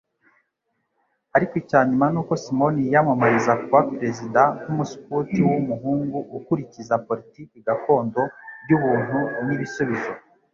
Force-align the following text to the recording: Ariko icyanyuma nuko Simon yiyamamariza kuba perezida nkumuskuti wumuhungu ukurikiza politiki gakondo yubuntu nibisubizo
Ariko 1.35 1.53
icyanyuma 1.61 2.05
nuko 2.13 2.33
Simon 2.43 2.75
yiyamamariza 2.83 3.53
kuba 3.61 3.79
perezida 3.91 4.41
nkumuskuti 4.59 5.39
wumuhungu 5.49 6.17
ukurikiza 6.37 6.95
politiki 7.07 7.55
gakondo 7.67 8.21
yubuntu 8.67 9.17
nibisubizo 9.45 10.13